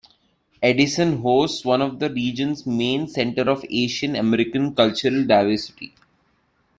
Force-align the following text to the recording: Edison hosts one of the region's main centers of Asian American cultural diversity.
Edison 0.63 1.19
hosts 1.21 1.63
one 1.63 1.79
of 1.79 1.99
the 1.99 2.09
region's 2.11 2.65
main 2.65 3.07
centers 3.07 3.47
of 3.47 3.63
Asian 3.69 4.15
American 4.15 4.73
cultural 4.73 5.27
diversity. 5.27 5.93